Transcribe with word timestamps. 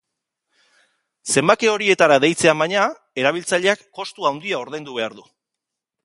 Zenbaki 1.33 1.67
horietara 1.71 2.17
deitzean, 2.23 2.57
baina, 2.63 2.85
erabiltzaileak 3.23 3.83
kostu 3.99 4.25
handia 4.31 4.63
ordaindu 4.63 4.97
behar 5.01 5.17
du. 5.19 5.27